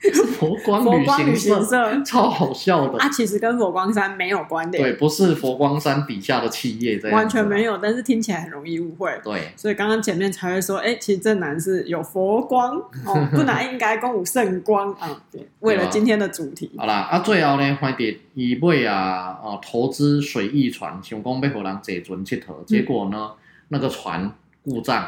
[0.38, 0.84] 佛光
[1.26, 2.02] 旅行社。
[2.02, 12.76] 超好笑的，啊，其实跟佛光山没有关联，对，不是佛光山底下的企业这样，完全没有，但是听起来很容易误会，对，所以刚刚前面才会说，哎，其实正南是有佛光。
[13.04, 14.90] 哦，不然应该讲有圣光。
[14.94, 23.32] 啊，对，为了今天的主题，好啦，啊，最后呢，发现伊尾啊，哦，投资水翼船，想讲要互人坐船佚佗，结果呢，
[23.68, 24.32] 那个船
[24.64, 25.06] 故障，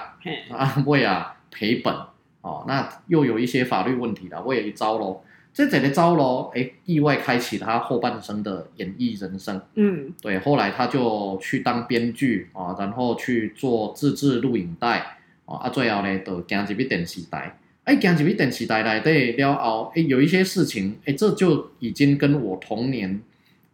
[0.50, 1.94] 啊，尾啊赔本。
[2.42, 5.22] 哦，那又有一些法律问题了，我也一招喽。
[5.54, 9.60] 这整个招喽，哎，意外开启他后半生的演艺人生。
[9.74, 17.58] 嗯，对，后来他就去当编剧啊，然后去做自制录影带啊，最后呢，就行入去电视台。
[17.84, 23.20] 哎，行入去电视台来对了后，哎，有一些事情，哎，这就已经跟我童年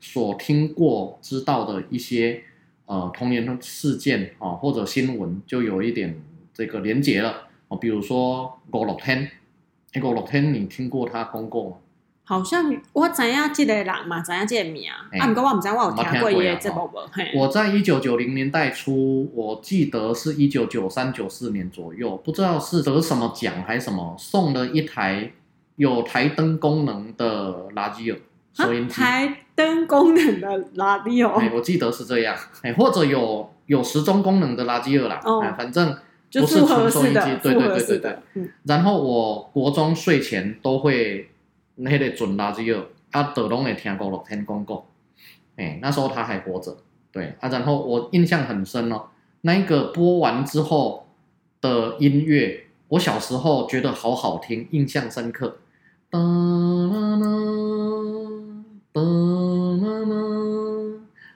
[0.00, 2.42] 所听过、知道的一些
[2.86, 6.20] 呃童年的事件啊，或者新闻，就有一点
[6.52, 7.47] 这个连结了。
[7.68, 9.30] 哦，比如说五六天，
[9.92, 11.76] 哎，五六天，你听过他公告吗？
[12.24, 17.38] 好像我知影这个人嘛，知影这个名，欸、啊，不过我唔知我有听过耶这部无。
[17.38, 25.32] 我在一九九零年代初，我记得是一九九三九四年左右，不知道是得什么奖还是什么，送了一台
[25.76, 28.20] 有台灯功能的垃圾耳
[28.52, 28.94] 收音机。
[28.94, 35.96] 台灯功能的垃圾耳， 哎，我记得是这样，哎，或者有有时钟功能的垃圾耳啦，哦、哎，反正
[36.32, 38.16] 不是纯收音机，对对对对对。
[38.34, 41.30] 嗯、然后我国中睡前都会。
[41.80, 44.84] 那个准垃圾耳，啊，都拢会听五六天广告，
[45.54, 46.76] 哎，那时候他还活着，
[47.12, 49.02] 对啊，然后我印象很深哦，
[49.42, 51.06] 那个播完之后
[51.60, 55.58] 的音乐，我小时候觉得好好听，印象深刻。
[56.10, 57.26] 哒啦啦，
[58.92, 60.16] 哒啦啦，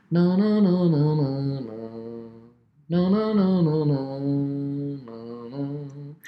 [0.08, 1.22] 啦啦啦啦啦
[1.60, 1.70] 啦，
[2.88, 4.11] 啦啦啦啦啦。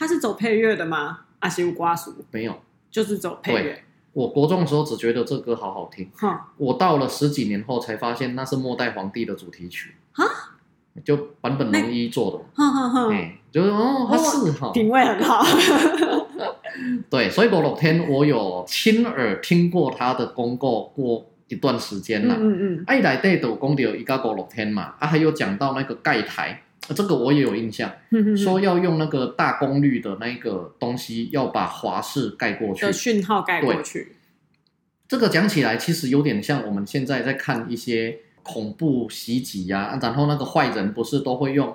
[0.04, 1.20] 他是走配乐的吗？
[1.40, 2.14] 还是有歌词？
[2.30, 2.54] 没有，
[2.90, 3.82] 就是走配乐。
[4.12, 6.52] 我国中的时候只觉得这歌好好听，哈。
[6.58, 10.22] 我到了十几年后才发现那是末代皇帝的主题曲，哈？
[11.02, 13.08] 就坂本龙一做的，哈哈哈，
[13.50, 15.42] 就是哦，他是哈，品味很好，
[17.08, 26.60] 对，所以五六天我有亲耳听过他的公告过一段时间了，嗯嗯，爱来对的公有一个五六天嘛，啊，还有讲到那个盖台。
[26.94, 27.90] 这个我也有印象，
[28.36, 34.16] 说要用那个大功率的那个东西，要把华氏盖过去，的讯号盖过去。
[35.08, 41.74] 这个讲起来其实有点像我们现在在看一些恐怖袭击呀、啊，然后那个坏人不是都会用，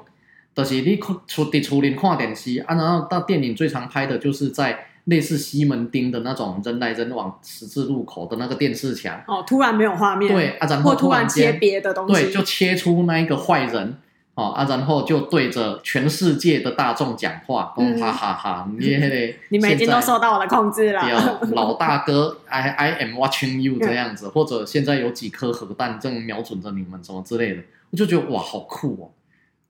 [0.53, 13.97] 就是你出的出林看电视啊，然后到电影最常拍的就是在类似西门町的那种人来人往十字路口的那个电视墙，哦，突然没有画面，对啊，然后突然切别的东西，对，就切出那一个坏人。
[14.39, 18.67] 哦啊，然后就对着全世界的大众讲话，嗯、哈哈哈！
[18.77, 18.95] 你
[19.49, 21.03] 你们已经都受到我的控制了。
[21.51, 29.11] 老大哥，I I am watching you 这样子，嗯、或者现在有几颗核弹正瞄准着你们，什么之类的，我就觉得哇，好酷哦！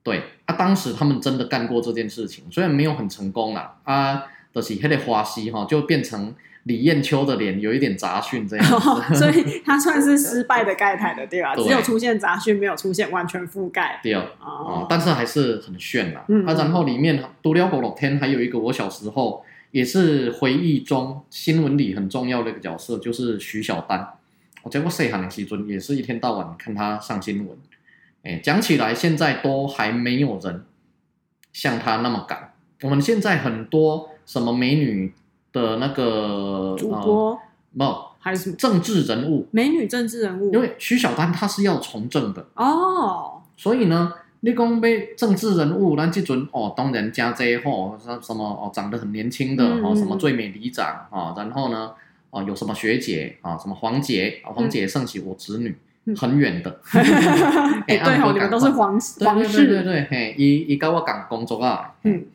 [0.04, 6.36] 对啊，当时他们真的干过这件事情，虽然没有很成功啦，啊，就是那个花西哈，就变成。
[6.64, 11.56] 李艳秋的脸有一点杂讯，这样子，哦， 所以 他算是失败的盖台的，对吧？
[11.56, 14.00] 只有出现杂讯，没有出现完全覆盖。
[14.04, 16.26] 对哦，哦，但是还是很炫啦。
[16.28, 24.08] 嗯，啊，然后里面独了五六天还有一个我小时候也是回忆中新闻里很重要的一个角色，就是徐小丹。
[24.62, 27.58] 我见过谁喊的西尊，也是一天到晚看他上新闻。
[28.24, 30.66] 哎，讲起来现在都还没有人
[31.54, 32.52] 像他那么敢。
[32.82, 35.14] 我们现在很多什么美女。
[35.52, 37.40] 的那个主播，
[37.72, 40.54] 没有，还是政治人物，美女政治人物。
[40.54, 42.46] 因为徐小丹她是要从政的。
[42.56, 51.92] 哦，所以呢，你讲被政治人物，咱即阵哦，当然加这吼，什什么哦，长得很年轻的哦，什么最美里长啊，然后呢，
[52.30, 55.76] 哦，有什么学姐啊，什么黄姐，黄姐胜起我侄女，
[56.16, 56.80] 很远的，
[57.88, 62.26] 哎，对哦，你们都是皇皇室，对对对，嘿，伊伊跟我讲工作啊，嗯。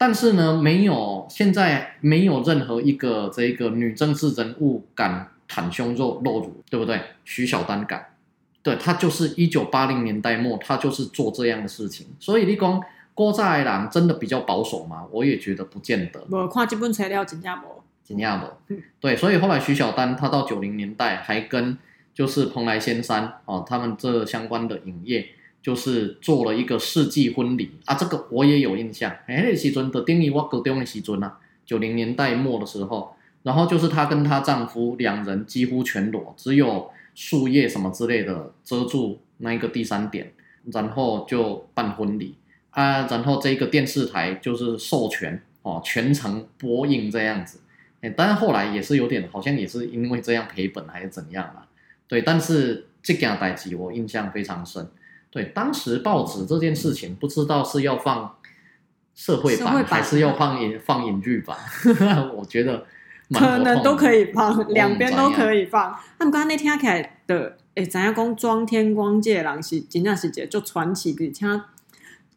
[0.00, 7.00] 但是呢，没有，现在没有任何一个这个女政治人物敢袒胸露露乳，对不对？
[7.24, 8.06] 徐小丹敢，
[8.62, 12.06] 对，她就是一九八零年代末，她就是做这样的事情。
[12.20, 12.80] 所以你讲
[13.12, 15.04] 郭在郎真的比较保守吗？
[15.10, 16.24] 我也觉得不见得。
[16.30, 17.82] 我看基本材料真假不？
[18.04, 18.46] 真假不？
[18.72, 21.76] 嗯，对，所以后来徐小丹他到九零年代还跟
[22.14, 25.26] 就是蓬莱仙山哦，他们这相关的影业。
[25.68, 29.14] 就是做了一个世纪婚礼啊，这个我也有印象。
[29.26, 40.32] 哎，那时阵的定义我高中的时阵啊，九零年代末的时候，然后就是她跟她丈夫两人几乎全裸，只有树叶什么之类的遮住那一个第三点，
[40.72, 42.36] 然后就办婚礼
[42.70, 47.60] 啊，然后这个电视台就是授权哦，全程播映这样子。
[48.00, 51.68] 哎，但是后来也是有点，好像也是因为这样赔本还是怎样啊？
[52.08, 54.88] 对，但是这件代志我印象非常深。
[55.30, 58.36] 对，当时报纸这件事情，不知道是要放
[59.14, 61.56] 社会版，还是要放影放影剧版，
[62.34, 62.86] 我觉得
[63.32, 65.94] 可能都可以放，两边都可以放。
[66.18, 71.46] 他们刚刚那天起来的，哎，咱要讲庄天光这个人是真正是一个就传奇，而且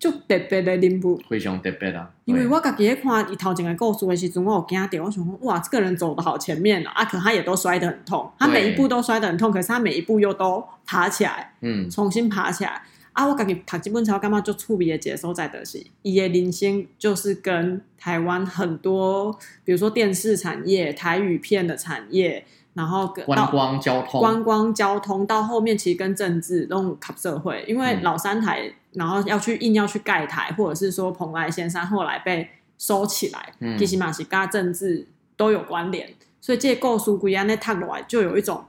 [0.01, 2.09] 就特别的人物，非常特别啊。
[2.25, 12.81] 因为我自己在看伊头前的故事的时候，我有惊到，我想说哇，这个人走的好前面啊，啊可他也都摔得很痛，他每一步都摔得很痛，可是他每一步又都爬起来，嗯，重新爬起来。
[13.13, 38.63] 啊，我自己读基本书，干嘛就触笔的接收在的是，伊的人生就是跟台湾很多，比如说电视产业、台语片的产业，然后跟观光交通、观光交通到后面，其实跟政治都融合社会，因为老三台，然后要去硬要去盖台，或者是说蓬莱仙山后来被收起来，其实嘛是跟政治都有关联，所以这个故事归安那谈落来，就有一种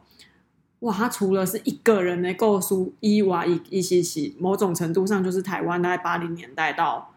[0.81, 7.15] 哇，他除了是一个人的构书以外，一一些些某种程度上就是台湾在八零年代到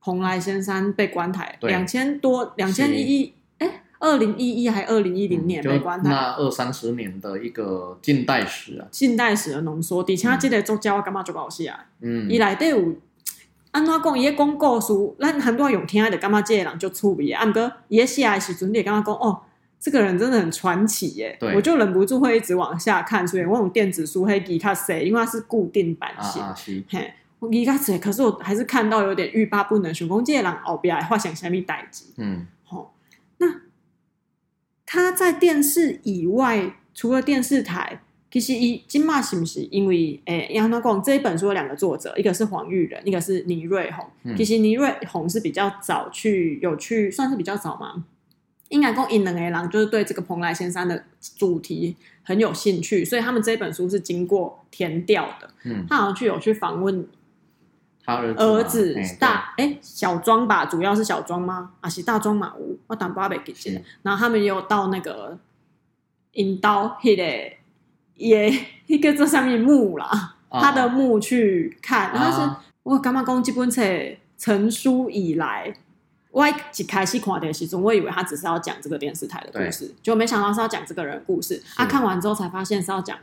[0.00, 3.32] 蓬莱仙山被关台两千多两千一一哎，
[4.04, 10.04] 二零一一还二零一零年被关台，那二三十年的一个近代史啊，近代史的浓缩。
[10.04, 11.86] 底下这个作家我干嘛就搞戏啊？
[12.00, 12.94] 嗯，伊内底有。
[13.70, 14.16] 安怎讲？
[14.16, 17.32] 伊咧讲故事，咱很多人用听的，感觉这个人就趣味。
[17.32, 19.40] 啊，毋过伊咧写的时阵，你会感觉讲哦，
[19.80, 21.36] 这个人真的很传奇耶。
[21.40, 26.40] 对，我就忍不住会一直往下看，所以我用电子书会记较细，因为它是固定版型。
[26.40, 26.84] 啊，啊是。
[26.88, 32.04] 嘿，我记较细，可是我还是看到有点欲罢不能，想讲这个人后边发生什么代志。
[32.18, 32.46] 嗯，
[34.94, 38.00] 他在电视以外，除了电视台。
[38.30, 44.04] 其实伊金马是不是因为诶，杨他讲这一本书有两个作者，一个是黄玉仁，一个是倪瑞红。
[44.24, 48.04] 嗯、其实倪瑞红是比较早去有去，算是比较早嘛。
[48.70, 51.04] 应该讲因两个人就是对这个蓬莱仙山的
[51.36, 55.48] 主题很有兴趣，所以他们这一本书是经过填调的。
[55.64, 57.06] 嗯，他好像去有去访问
[58.04, 61.72] 他儿子，儿子大哎小庄吧，主要是小庄吗？
[61.80, 62.78] 啊是大庄马屋？
[62.86, 63.82] 我当爸爸给记得。
[64.02, 65.38] 然后他们也有到那个
[66.32, 67.56] 引刀迄个。
[68.16, 68.48] 也
[68.86, 73.82] 一个这上面墓啦，啊、他的墓去看，然后是、啊、我干嘛讲这本册
[74.38, 75.74] 成书以来，
[76.30, 76.52] 我一
[76.84, 81.56] 开始看的时候，我以为他只是要讲这个电视台的故事，就没想到是要讲这个人的故事。
[81.56, 83.18] 是啊，看完之后才发现是要讲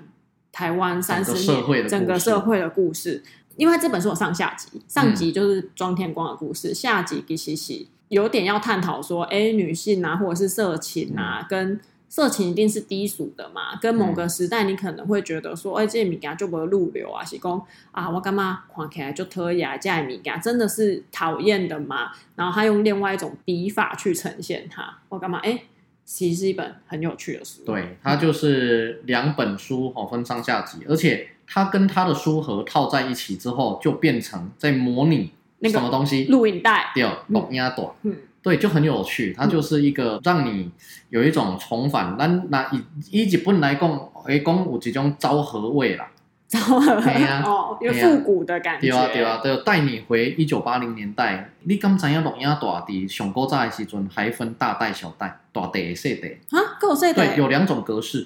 [0.52, 3.24] 台湾三十年整个社会的故事。
[3.62, 11.80] 因为这本书有上下集，上集就是庄天光的故事，嗯、下集其实是有点要探讨说，哎，女性啊，或者是色情啊，嗯、跟。
[12.10, 13.80] 色情一定是低俗的嘛？
[13.80, 22.12] 跟某个时代，你可能会觉得说，哎、嗯，这个物件就不会入流啊，是讲啊，我干嘛看起来就特雅这个物件，真的是讨厌的嘛？
[22.36, 25.40] 然后他用另外一种笔法去呈现它，我干嘛？
[25.40, 25.64] 哎，
[26.04, 27.64] 其实是一本很有趣的书。
[27.66, 35.32] 对，它就是两本书哦，分上下集，而且它跟它的书盒套在一起之后，就变成在模拟
[35.64, 36.26] 什么东西？
[36.26, 38.16] 录影带，对，录音带，嗯。
[38.44, 40.72] 对，就很有趣，它就是一个让你
[41.10, 42.16] 有一种重返。
[42.18, 43.88] 那那以以日本来讲，
[44.26, 46.08] 诶，讲有一种昭和味啦，
[46.48, 48.90] 昭和啊， 哦，有复古的感觉。
[48.90, 51.52] 对啊，对啊，对，带你回一九八零年代。
[51.66, 56.80] 你敢知影录影带的上古早的时阵还分大带、小带、大带、小带啊？
[56.82, 57.24] 够细的。
[57.24, 58.26] 对，有两种格式。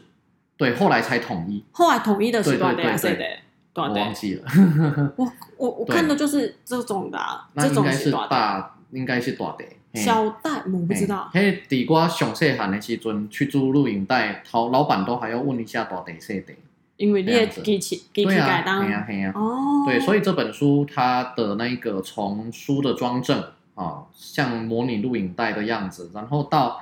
[0.57, 1.63] 对，后来才统一。
[1.71, 3.41] 后来统一的是大带、小带。
[3.73, 4.43] 我忘记了。
[5.17, 7.19] 我我我看的就是这种的，
[7.57, 9.65] 这种是大，应该是大带。
[9.93, 11.29] 小袋我不知道。
[11.33, 16.53] 嘿，底瓜上细汉的时阵去租录影带，老老板都还要问一下大带小带，
[16.95, 18.81] 因为你也机器机器改当。
[18.81, 19.33] 对呀对呀。
[19.35, 19.83] 哦。
[19.85, 23.43] 对，所以这本书它的那个从书的装帧
[23.75, 26.79] 啊，像模拟录影带的样子，然后到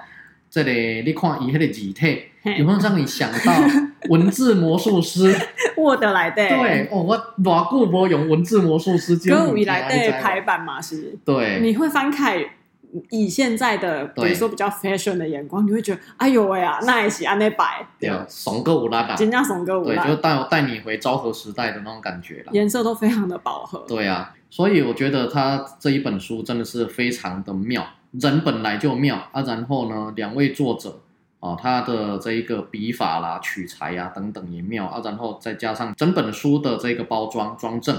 [0.54, 2.26] 这里你看伊迄个字体，
[2.60, 3.52] 有没有让你想到
[4.08, 5.36] 文字魔术师
[5.76, 6.48] ？Word 来的。
[6.48, 11.18] 对哦，我偌久无用文字魔术师，跟五以来的排版嘛是。
[11.26, 11.60] 对。
[11.60, 12.46] 你会翻开。
[13.10, 22.52] 以现在的比如说比较 fashion 的眼光，你会觉得哎呦喂啊，那也是安内摆，对，怂哥无拉吧，真正怂哥无拉，对，就带带你回昭和时代的那种感觉了。
[22.52, 23.80] 颜色都非常的饱和。
[23.88, 27.84] 对啊，所以我觉得他这一本书真的是非常的妙，
[28.19, 31.02] 人本来就妙啊，然后呢，两位作者
[31.39, 37.95] 啊，他的这一个笔法啦、取材呀、啊、等等也妙啊，然后再加上整本书的这个包装装帧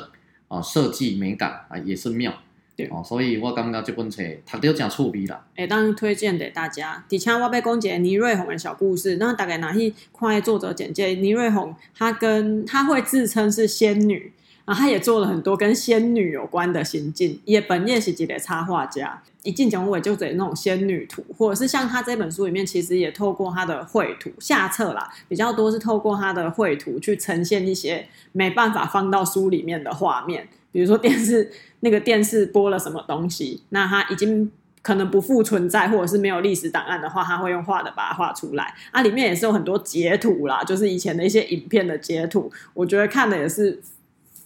[0.49, 2.33] 啊、设计美感啊也是妙。
[2.77, 5.47] 对哦，所以我感觉这本册读得真趣味啦。
[5.55, 7.05] 哎，当然推荐给大家。
[7.09, 11.07] 底下我要讲一个倪瑞红的小故事，那大概拿去看作者简介。
[11.15, 14.33] 倪瑞红她跟她会自称是仙女，
[14.65, 17.41] 然后她也做了很多跟仙女有关的行径。
[17.45, 30.49] 也本业是一个插画家，一进讲尾就得那种仙女图，或者是像他这本书里面，其实也透过他的绘图下册啦，比较多是透过他的绘图去呈现一些没办法放到书里面的画面。
[30.73, 34.51] 比如说电视那个电视播了什么东西，那它已经
[34.83, 38.75] 可能不复存在，或者是没有历史档案的话，他会用画的把它画出来。
[38.91, 42.51] 啊，里面也是有很多截图啦，就是以前的一些影片的截图。
[42.75, 43.81] 我觉得看的也是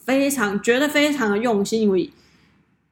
[0.08, 2.10] 非常觉得非常的用心，因为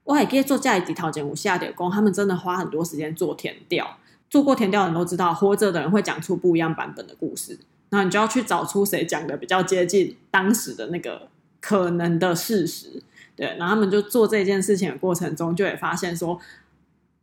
[0.04, 3.96] 我还可以做这一套节目下点工，他们真的花很多时间做填调。
[4.28, 7.58] 做过填调的人都知道，活着的人会讲出不一样版本的故事，
[7.88, 13.02] 那你就要去找出谁讲的比较接近当时的那个可能的事实。
[13.34, 16.38] 对，然后他们就做这件事情的过程中，就会发现说，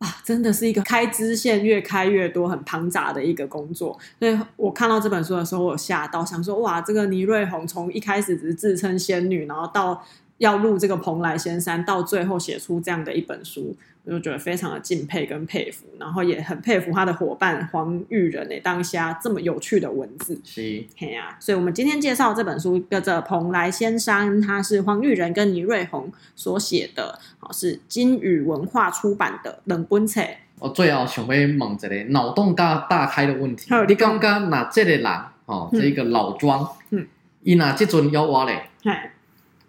[0.04, 3.98] 啊，真的是一个开支线越开越多、很庞杂的一个工作。
[4.20, 10.04] 所以我看到这本书的时候，我吓到，想说，哇，这个倪瑞红从一开始只是自称仙女，然后到
[10.40, 13.74] 要录这个蓬莱仙山，到最后写出这样的一本书，
[14.06, 20.42] 我就觉得非常的敬佩跟佩服，然后也很佩服他的伙伴黄玉仁诶，当下这么有趣的文字。
[20.44, 30.22] 是，嘿呀，所以我们今天介绍这本书叫做《蓬莱仙山》，它是黄玉仁跟倪瑞红所写的，好，是金宇文化出版的冷本册。
[30.60, 35.06] 我最后想要问一个脑洞大大开的问题，你刚刚那这个人
[35.46, 37.08] 哦，这个老庄，嗯，
[37.44, 38.70] 伊那这阵要挖嘞，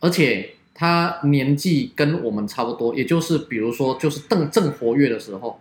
[0.01, 0.54] 而且。
[0.77, 5.61] 他年纪跟我们差不多，也就是比如说，就是正正活跃的时候，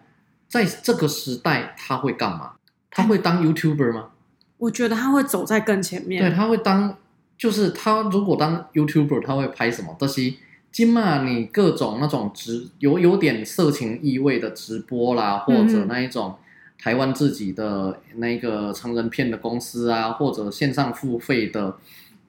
[0.50, 2.54] 在这个时代他会干嘛？
[2.90, 4.10] 他会当 YouTuber 吗？
[4.58, 6.20] 我觉得他会走在更前面。
[6.20, 6.98] 对，他会当，
[7.38, 9.96] 就是他如果当 YouTuber，他会拍什么？
[10.00, 10.34] 这些
[10.72, 16.36] 今嘛，你各种那种直有有点色情意味的直播啦，或者那一种
[16.80, 21.78] 台湾自己的那个成人片的公司啊，或者线上付费的。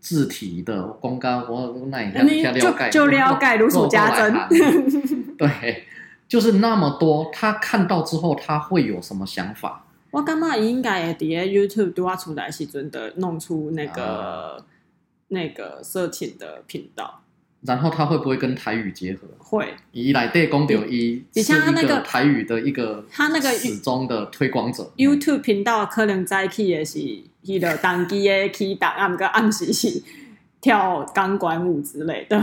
[0.05, 2.21] 字体的公告，我那一下
[2.53, 4.35] 了解，就了解如数家珍。
[5.39, 5.85] 对，
[6.29, 7.31] 就是那么多。
[7.33, 9.87] 他看到之后，他会有什么想法？
[10.11, 14.65] 我感觉应该会在 YouTube 都要出来时阵的，弄出那个、呃、
[15.29, 17.23] 那个色情的频道。
[17.63, 19.21] 然后他会不会跟台语结合？
[19.39, 19.73] 会。
[19.93, 24.93] 以来对公牛一是一个台语的一个他那个始终的推广者。
[24.99, 26.99] YouTube 频道可能在起也是。
[27.47, 30.03] 去了当机的去档案个暗时是
[30.61, 32.41] 跳钢管舞之类的。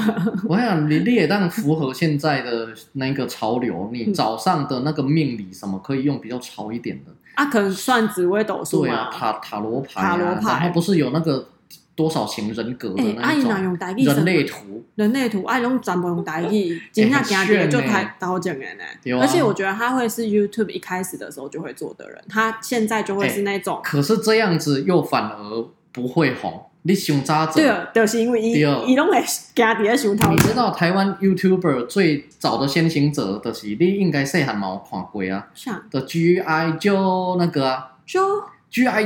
[0.48, 7.12] 我想你你也当符合现在的那个潮流，你早上的那个命理什么可以用比较潮一点的。
[7.34, 11.48] 啊，可能算紫微斗数对啊，塔塔罗牌啊，然后不是有那个
[11.96, 13.52] 多少型人格的那种
[13.98, 19.20] 人类图，人类图爱用全部用台语，今天讲的就太高级了呢。
[19.20, 23.82] 而且我觉得他会是 YouTube 一开始的时候就会做的人，他现在就会是那种。
[23.84, 27.60] 可是这样子又反而不会红，你想咋子？
[27.60, 28.54] 对，就是因为伊
[28.88, 29.22] 伊拢会
[29.54, 30.32] 加底下头。
[30.32, 35.48] 你知道台湾 YouTuber 最早的先行者的是，你应该细汉嘛有看过啊？
[35.92, 36.72] 的 G.I.
[36.80, 39.06] Joe 那个啊，Joe，G.I.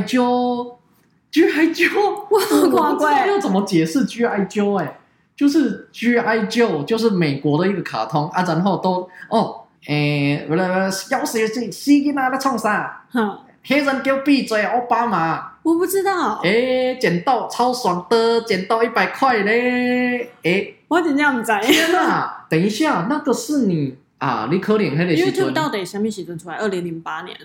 [1.36, 1.52] Joe。
[1.52, 1.68] G.I.
[1.76, 4.46] Joe，我很奇怪，要怎么解释 G.I.
[4.46, 4.78] Joe？
[4.78, 4.98] 哎，
[5.36, 6.40] 就是 G.I.
[6.48, 11.62] Joe，就是美国的一个卡通啊，然后都哦，诶、欸，不是，小死死
[11.92, 13.04] 囡仔在创啥？
[13.12, 15.52] 哼，黑人给我闭嘴，奥巴马。
[15.64, 16.40] 我不知道。
[16.44, 20.30] 诶、欸，捡到超爽的，捡到一百块嘞！
[20.44, 21.60] 诶、欸，我怎样在？
[21.60, 24.48] 天哪，等一下，那个是你啊？
[24.52, 26.56] 你可怜黑的 YouTube 到底什么时阵出来？
[26.58, 27.36] 二零零八年。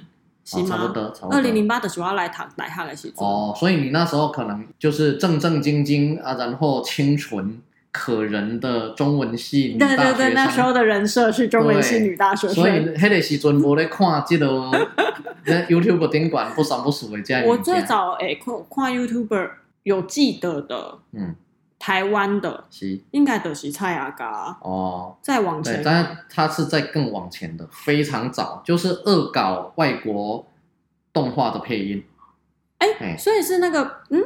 [0.58, 1.36] 哦、差不多，差不多。
[1.36, 3.24] 二零零八的时候要来台来哈来写作。
[3.24, 7.60] 哦，所以你那时候可能就是正正经经啊，然后清纯
[7.92, 10.04] 可人的中文系女大学生。
[10.04, 12.54] 对对对，那时候的人设是中文系女大学生。
[12.54, 14.46] 所以迄个时阵无咧看这个
[15.68, 17.44] YouTube 顶管不三不四的这样。
[17.44, 19.50] 我最早诶看看 YouTuber
[19.82, 21.34] 有记得的，嗯。
[21.80, 23.00] 台湾的，是。
[23.10, 24.56] 应该都是蔡阿嘎。
[24.60, 25.16] 哦。
[25.22, 30.46] 再往前，但是他是在更往前的，非常早，就是恶搞外国
[31.12, 32.04] 动画的配音。
[32.78, 34.22] 哎、欸，所以是那个，嗯，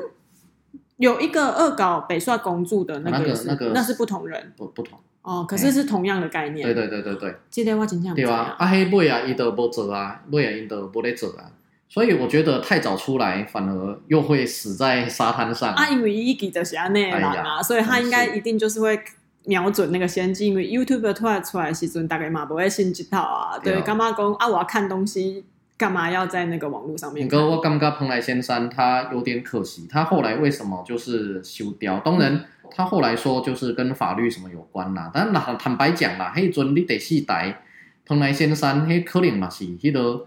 [0.96, 4.98] 有一个恶搞北帅公主的那个，那个那是不同人，不不同。
[5.22, 6.66] 哦，可是是同样的概念。
[6.66, 11.50] 对对对对对，这个我真正对啊，阿黑妹啊，伊都无做啊，妹啊，伊都无咧做啊。
[11.88, 15.72] 所以我觉得太早出来，反而又会死在沙滩上。
[15.74, 18.98] 啊，因为伊记得是安内啦嘛，所以他应该一定就是会
[19.44, 20.48] 瞄准那个先机。
[20.48, 23.56] 因为 YouTube 突然出来的时阵，大概嘛不会信这套啊。
[23.62, 24.48] 对，干嘛讲啊？
[24.48, 25.44] 我要看东西，
[25.76, 27.28] 干嘛要在那个网络上面？
[27.28, 32.00] 不过我感觉蓬莱仙山他有点可惜，他后来为什么就是修掉？
[32.00, 35.12] 当然，他后来说就是跟法律什么有关啦。
[35.14, 37.62] 但那坦白讲啦，迄阵你第四代
[38.04, 40.26] 蓬莱仙山，迄可能嘛是迄个。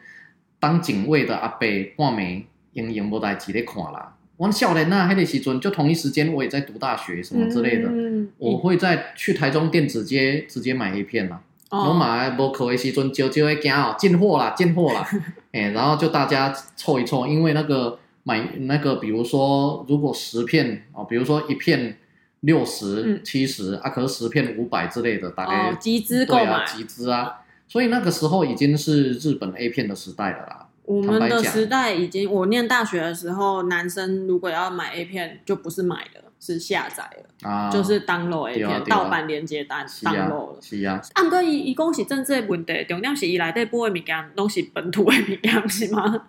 [0.60, 2.44] 当警卫的阿伯半暝
[2.74, 4.16] 用用无代志咧看啦。
[4.38, 7.90] 我少年啊，迄个时阵就同一时间，我也在读大学什么之类的。
[7.90, 11.42] 嗯、我会在去台中电子街直接买 A 片啦。
[11.70, 15.06] 我买无课的时阵，就就会惊哦，进货啦，进货啦。
[15.52, 21.98] 哎、欸，然后就大家凑一凑，因为那个买那个，比如说如果十片哦，比如说一片
[22.42, 27.42] 六十七十啊，可是十片五百之类的，大概集资购买，集资啊。
[27.68, 30.64] 所以那个时候已经是日本 A 片的时代了啦。
[30.84, 40.60] 我们的时代已经，我念大学的时候，男生如果要买 A 片，就不是买的，是下载的，啊、就是 download A 片，盗版连接单 download 了。
[40.62, 41.02] 是啊。
[41.16, 46.28] 按哥一一共是政治的问题，重点是伊来对播的物件都是本土的物件，是吗？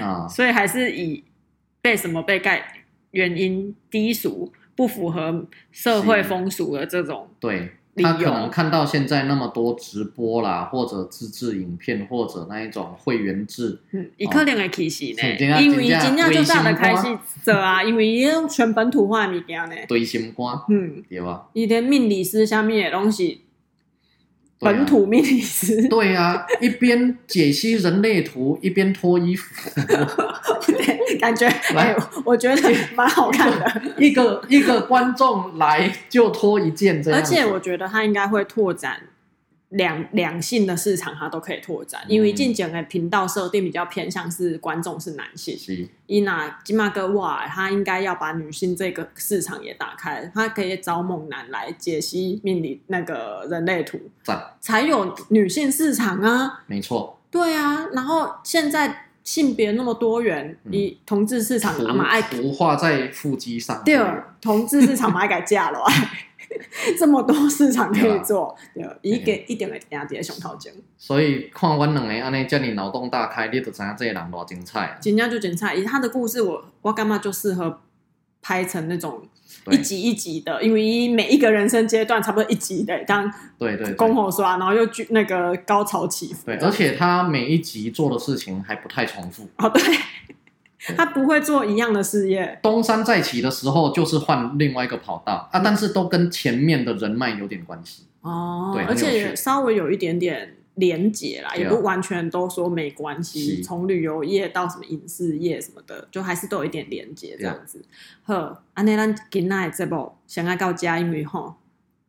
[0.00, 0.26] 啊。
[0.26, 1.22] 所以还是以
[1.80, 7.28] 被什么被盖原因低俗，不符合社会风俗的这种。
[7.38, 7.76] 对。
[7.96, 17.02] 他可能看到现在那么多直播啦，或者自制影片，或者那一种会员制，嗯，伊可能会开始呢，因为真正就这样的开始
[17.42, 21.48] 做啊， 因为伊用全本土化物件呢，堆心肝，嗯，对吧？
[21.52, 23.42] 伊连命理师下面的东西，
[24.58, 29.52] 本土命理师，对啊，一边解析人类图，一边脱衣服。
[31.16, 33.82] 感觉来，我觉得蛮好看的。
[33.98, 39.00] 一个一个观众来就脱一件这样，而且我觉得他应该会拓展
[39.70, 42.02] 两两性的市场，他都可以拓展。
[42.08, 45.56] 因为进讲的频道设定比较偏向是观众是男性，
[46.06, 53.98] 伊娜金马哥哇，他应该要把女性这个市场也打开，他可以找猛男来解析命理那个人类图，
[54.60, 56.62] 才有女性市场啊。
[56.66, 57.86] 没错，对啊。
[57.92, 59.06] 然后现在。
[59.24, 63.82] 性别那么多元，你、嗯、同志市场嘛爱图画在腹肌上。
[63.84, 63.96] 对，
[64.40, 65.80] 同志市场嘛爱改嫁了，
[66.98, 70.72] 这么多市场可以做，对，一个一点的压底熊套间。
[70.98, 74.98] 所以看阮两个安尼叫你脑洞大开，你就知影这个人多精彩。
[75.00, 77.80] 真正就精彩，以他的故事我，我我干嘛就适合
[78.40, 79.22] 拍成那种。
[79.70, 86.46] 一集一集的，因为每一个人生阶段差不多一集的，当对对公后刷，然后又那个高潮起伏。
[86.46, 89.48] 对，而且他每一集做的事情还不太重复。
[89.58, 89.82] 哦，对，
[90.96, 92.58] 他不会做一样的事业。
[92.62, 98.04] 东山再起的时候，就是换另外一个跑道啊，但是都跟前面的人脉有点关系。
[98.22, 100.56] 哦，对，而且稍微有一点点。
[100.76, 103.62] 连结啦，也不完全都说没关系。
[103.62, 107.84] 从旅游业到什么影视业什么的，就还是都有一点连结这样子。
[108.24, 111.56] 呵，安内咱今仔这部想要告家，因为吼，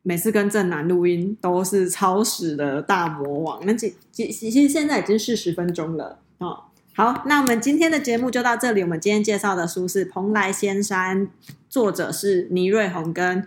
[0.02, 3.60] 每次跟正南录音都是超时的大魔王。
[3.66, 6.64] 那其其其实现在已经是十分钟了哦。
[6.94, 8.80] 好，那我们今天的节目就到这里。
[8.80, 11.26] 我们今天介绍的书是《蓬莱仙山》，
[11.68, 13.46] 作者是倪瑞红跟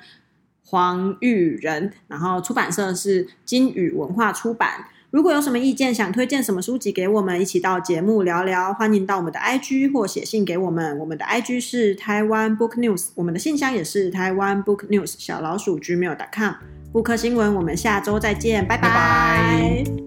[0.65, 4.85] 黄玉仁，然后出版社是金宇文化出版。
[5.09, 10.97] 如果有什么意见，想推荐什么书籍给我们，一起到节目聊聊，欢迎到我们的 IG 或写信给我们。
[10.99, 16.53] 我们的 IG 是台湾 Book News，我们的信箱也是台湾 Book News 小老鼠 Gmail.com。
[16.91, 20.06] 布克新闻，我们下周再见，拜拜。